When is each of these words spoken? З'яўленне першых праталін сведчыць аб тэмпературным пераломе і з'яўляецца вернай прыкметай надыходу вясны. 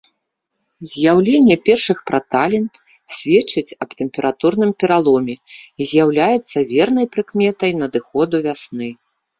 З'яўленне 0.93 1.57
першых 1.69 1.97
праталін 2.09 2.65
сведчыць 3.17 3.75
аб 3.85 3.89
тэмпературным 4.01 4.71
пераломе 4.83 5.35
і 5.39 5.81
з'яўляецца 5.93 6.57
вернай 6.75 7.05
прыкметай 7.19 7.71
надыходу 7.85 8.35
вясны. 8.51 8.89